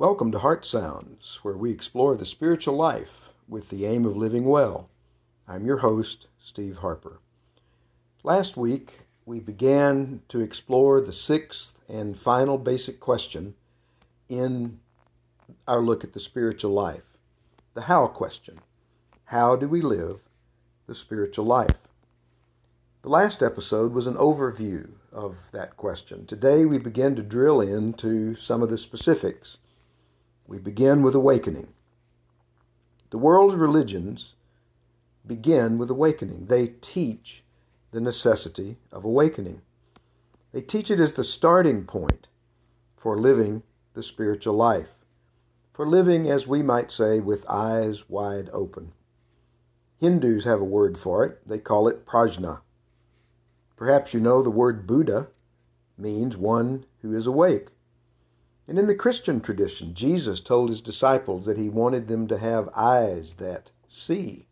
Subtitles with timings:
[0.00, 4.46] Welcome to Heart Sounds, where we explore the spiritual life with the aim of living
[4.46, 4.88] well.
[5.46, 7.20] I'm your host, Steve Harper.
[8.22, 13.56] Last week, we began to explore the sixth and final basic question
[14.26, 14.80] in
[15.68, 17.18] our look at the spiritual life
[17.74, 18.60] the how question.
[19.26, 20.20] How do we live
[20.86, 21.82] the spiritual life?
[23.02, 26.24] The last episode was an overview of that question.
[26.24, 29.58] Today, we begin to drill into some of the specifics.
[30.50, 31.68] We begin with awakening.
[33.10, 34.34] The world's religions
[35.24, 36.46] begin with awakening.
[36.46, 37.44] They teach
[37.92, 39.62] the necessity of awakening.
[40.50, 42.26] They teach it as the starting point
[42.96, 43.62] for living
[43.94, 44.96] the spiritual life,
[45.72, 48.92] for living, as we might say, with eyes wide open.
[50.00, 51.46] Hindus have a word for it.
[51.46, 52.62] They call it prajna.
[53.76, 55.28] Perhaps you know the word Buddha
[55.96, 57.68] means one who is awake.
[58.70, 62.68] And in the Christian tradition, Jesus told his disciples that he wanted them to have
[62.72, 64.46] eyes that see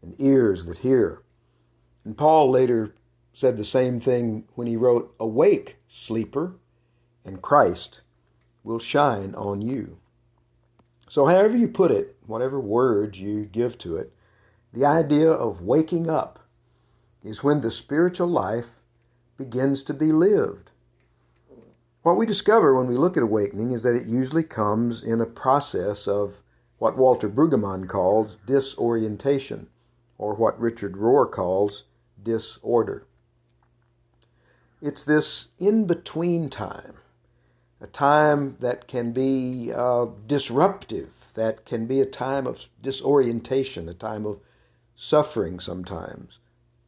[0.00, 1.20] and ears that hear.
[2.02, 2.94] And Paul later
[3.34, 6.54] said the same thing when he wrote, Awake, sleeper,
[7.26, 8.00] and Christ
[8.64, 9.98] will shine on you.
[11.10, 14.14] So, however you put it, whatever word you give to it,
[14.72, 16.38] the idea of waking up
[17.22, 18.80] is when the spiritual life
[19.36, 20.70] begins to be lived.
[22.02, 25.26] What we discover when we look at awakening is that it usually comes in a
[25.26, 26.42] process of
[26.78, 29.68] what Walter Brueggemann calls disorientation,
[30.18, 31.84] or what Richard Rohr calls
[32.20, 33.06] disorder.
[34.80, 36.94] It's this in between time,
[37.80, 43.94] a time that can be uh, disruptive, that can be a time of disorientation, a
[43.94, 44.40] time of
[44.96, 46.40] suffering sometimes,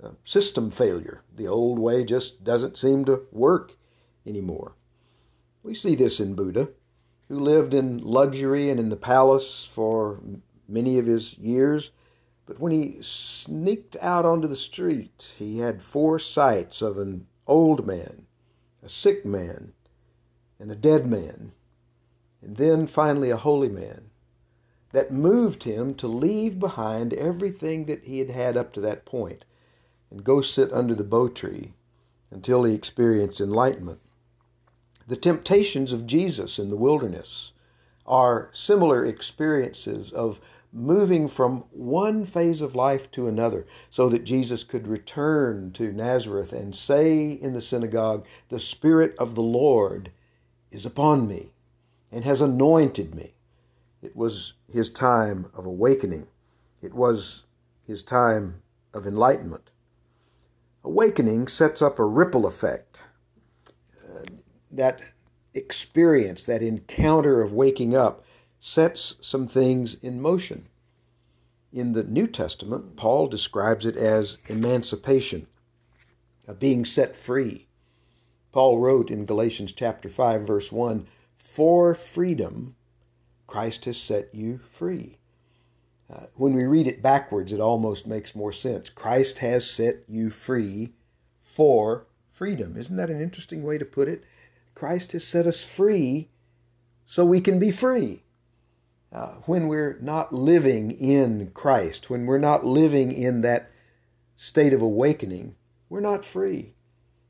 [0.00, 1.22] uh, system failure.
[1.34, 3.76] The old way just doesn't seem to work
[4.24, 4.76] anymore.
[5.62, 6.70] We see this in Buddha,
[7.28, 10.20] who lived in luxury and in the palace for
[10.68, 11.90] many of his years.
[12.46, 17.86] But when he sneaked out onto the street, he had four sights of an old
[17.86, 18.26] man,
[18.82, 19.72] a sick man,
[20.58, 21.52] and a dead man,
[22.42, 24.10] and then finally a holy man
[24.92, 29.44] that moved him to leave behind everything that he had had up to that point
[30.10, 31.72] and go sit under the bo tree
[32.30, 34.00] until he experienced enlightenment.
[35.10, 37.50] The temptations of Jesus in the wilderness
[38.06, 40.40] are similar experiences of
[40.72, 46.52] moving from one phase of life to another so that Jesus could return to Nazareth
[46.52, 50.12] and say in the synagogue, The Spirit of the Lord
[50.70, 51.50] is upon me
[52.12, 53.34] and has anointed me.
[54.02, 56.28] It was his time of awakening,
[56.80, 57.46] it was
[57.84, 58.62] his time
[58.94, 59.72] of enlightenment.
[60.84, 63.06] Awakening sets up a ripple effect
[64.70, 65.00] that
[65.54, 68.24] experience, that encounter of waking up,
[68.58, 70.68] sets some things in motion.
[71.72, 75.46] In the New Testament, Paul describes it as emancipation,
[76.58, 77.68] being set free.
[78.52, 81.06] Paul wrote in Galatians chapter 5 verse 1,
[81.36, 82.74] "For freedom
[83.46, 85.18] Christ has set you free."
[86.10, 88.90] Uh, when we read it backwards, it almost makes more sense.
[88.90, 90.94] Christ has set you free
[91.40, 92.76] for freedom.
[92.76, 94.24] Isn't that an interesting way to put it?
[94.80, 96.30] Christ has set us free
[97.04, 98.22] so we can be free.
[99.12, 103.70] Uh, when we're not living in Christ, when we're not living in that
[104.36, 105.54] state of awakening,
[105.90, 106.72] we're not free.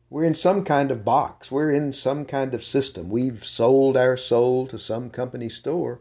[0.09, 1.51] We're in some kind of box.
[1.51, 3.11] We're in some kind of system.
[3.11, 6.01] We've sold our soul to some company store,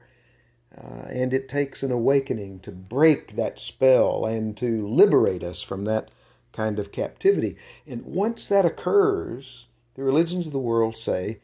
[0.77, 5.85] uh, and it takes an awakening to break that spell and to liberate us from
[5.85, 6.11] that
[6.51, 7.57] kind of captivity.
[7.87, 9.65] And once that occurs,
[9.99, 11.41] the religions of the world say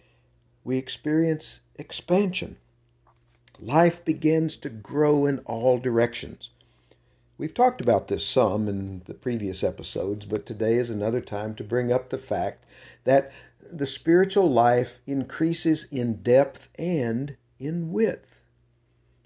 [0.64, 2.56] we experience expansion.
[3.60, 6.52] Life begins to grow in all directions.
[7.38, 11.66] We've talked about this some in the previous episodes, but today is another time to
[11.66, 12.66] bring up the fact
[13.04, 13.30] that
[13.60, 18.40] the spiritual life increases in depth and in width.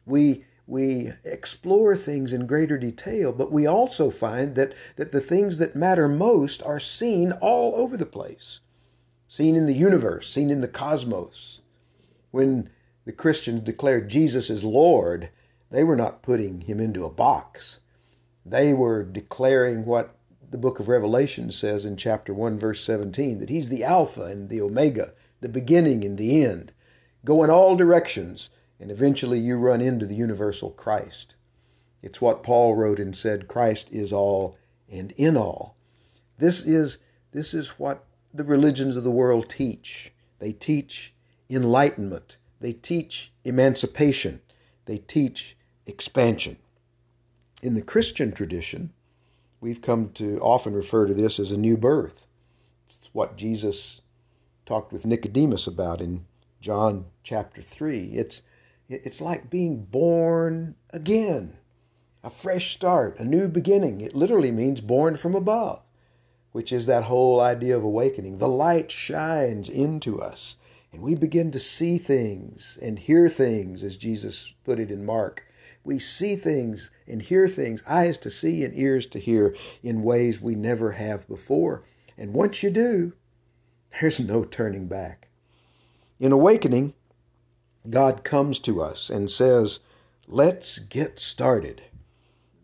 [0.07, 5.59] We we explore things in greater detail, but we also find that, that the things
[5.59, 8.59] that matter most are seen all over the place
[9.29, 11.61] seen in the universe, seen in the cosmos.
[12.31, 12.69] When
[13.05, 15.29] the Christians declared Jesus as Lord,
[15.69, 17.79] they were not putting him into a box.
[18.43, 20.15] They were declaring what
[20.49, 24.49] the book of Revelation says in chapter 1, verse 17 that he's the Alpha and
[24.49, 26.73] the Omega, the beginning and the end.
[27.23, 28.49] Go in all directions,
[28.79, 31.35] and eventually you run into the universal Christ.
[32.01, 34.57] It's what Paul wrote and said Christ is all
[34.91, 35.75] and in all.
[36.39, 36.97] This is,
[37.31, 40.13] this is what the religions of the world teach.
[40.39, 41.13] They teach
[41.49, 42.37] enlightenment.
[42.59, 44.41] they teach emancipation,
[44.85, 45.55] they teach
[45.85, 46.57] expansion.
[47.61, 48.93] In the Christian tradition,
[49.61, 52.27] we've come to often refer to this as a new birth.
[52.85, 54.01] It's what Jesus
[54.65, 56.25] talked with Nicodemus about in
[56.61, 58.11] John chapter 3.
[58.13, 58.43] It's,
[58.89, 61.57] it's like being born again,
[62.23, 64.01] a fresh start, a new beginning.
[64.01, 65.81] It literally means born from above,
[66.51, 68.37] which is that whole idea of awakening.
[68.37, 70.57] The light shines into us,
[70.91, 75.45] and we begin to see things and hear things, as Jesus put it in Mark.
[75.83, 80.41] We see things and hear things, eyes to see and ears to hear, in ways
[80.41, 81.83] we never have before.
[82.17, 83.13] And once you do,
[83.99, 85.29] there's no turning back.
[86.19, 86.93] In awakening,
[87.89, 89.79] God comes to us and says,
[90.27, 91.81] Let's get started.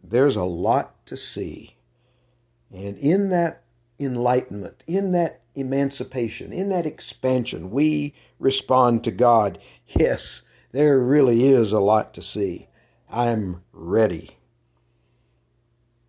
[0.03, 1.77] There's a lot to see.
[2.71, 3.63] And in that
[3.99, 11.71] enlightenment, in that emancipation, in that expansion, we respond to God, Yes, there really is
[11.71, 12.67] a lot to see.
[13.09, 14.37] I'm ready.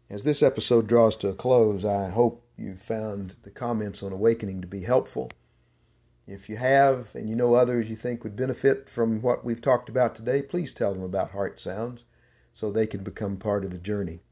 [0.08, 4.62] As this episode draws to a close, I hope you've found the comments on awakening
[4.62, 5.30] to be helpful.
[6.26, 9.88] If you have, and you know others you think would benefit from what we've talked
[9.88, 12.04] about today, please tell them about Heart Sounds
[12.52, 14.22] so they can become part of the journey.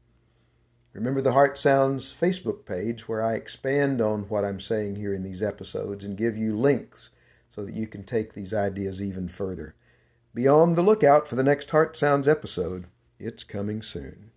[0.95, 5.23] Remember the Heart Sounds Facebook page where I expand on what I'm saying here in
[5.23, 7.09] these episodes and give you links
[7.49, 9.75] so that you can take these ideas even further.
[10.33, 12.85] Be on the lookout for the next Heart Sounds episode.
[13.19, 14.31] It's coming soon.